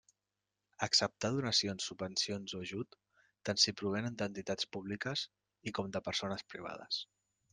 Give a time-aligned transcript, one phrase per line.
[0.85, 2.99] Acceptar donacions, subvencions o ajuts,
[3.49, 5.27] tant si provenen d'entitats públiques
[5.69, 7.03] i com de persones privades.